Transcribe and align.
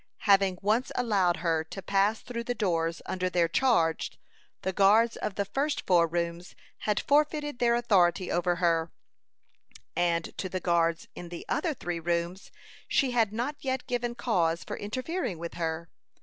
Having 0.25 0.57
once 0.63 0.91
allowed 0.95 1.37
her 1.45 1.63
to 1.63 1.79
pass 1.83 2.21
through 2.21 2.45
the 2.45 2.55
doors 2.55 3.03
under 3.05 3.29
their 3.29 3.47
charge, 3.47 4.13
the 4.63 4.73
guards 4.73 5.15
of 5.15 5.35
the 5.35 5.45
first 5.45 5.85
four 5.85 6.07
rooms 6.07 6.55
had 6.79 6.99
forfeited 7.01 7.59
their 7.59 7.75
authority 7.75 8.31
over 8.31 8.55
her; 8.55 8.91
and 9.95 10.35
to 10.39 10.49
the 10.49 10.59
guards 10.59 11.07
in 11.13 11.29
the 11.29 11.45
other 11.47 11.75
three 11.75 11.99
rooms, 11.99 12.49
she 12.87 13.11
had 13.11 13.31
not 13.31 13.57
yet 13.59 13.85
given 13.85 14.15
cause 14.15 14.63
for 14.63 14.75
interfering 14.75 15.37
with 15.37 15.53
her. 15.53 15.87